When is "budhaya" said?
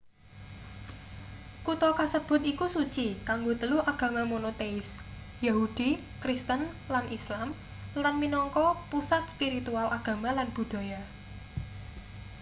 10.55-11.01